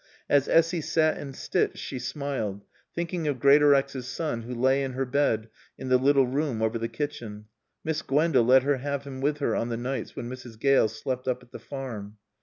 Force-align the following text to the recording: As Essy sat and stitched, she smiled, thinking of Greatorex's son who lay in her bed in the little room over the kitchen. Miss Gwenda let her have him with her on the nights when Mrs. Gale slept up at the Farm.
As 0.27 0.47
Essy 0.47 0.81
sat 0.81 1.19
and 1.19 1.35
stitched, 1.35 1.77
she 1.77 1.99
smiled, 1.99 2.63
thinking 2.95 3.27
of 3.27 3.39
Greatorex's 3.39 4.07
son 4.07 4.41
who 4.41 4.55
lay 4.55 4.81
in 4.83 4.93
her 4.93 5.05
bed 5.05 5.47
in 5.77 5.89
the 5.89 5.99
little 5.99 6.25
room 6.25 6.59
over 6.63 6.79
the 6.79 6.87
kitchen. 6.87 7.45
Miss 7.83 8.01
Gwenda 8.01 8.41
let 8.41 8.63
her 8.63 8.77
have 8.77 9.03
him 9.03 9.21
with 9.21 9.37
her 9.37 9.55
on 9.55 9.69
the 9.69 9.77
nights 9.77 10.15
when 10.15 10.27
Mrs. 10.27 10.59
Gale 10.59 10.87
slept 10.87 11.27
up 11.27 11.43
at 11.43 11.51
the 11.51 11.59
Farm. 11.59 12.17